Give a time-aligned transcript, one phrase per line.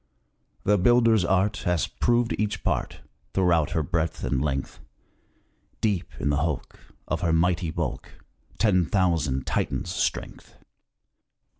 [0.63, 3.01] "The builder's art Has proved each part
[3.35, 4.79] Throughout her breadth and length;
[5.79, 8.09] Deep in the hulk, Of her mighty bulk,
[8.57, 10.55] Ten thousand Titans' strength."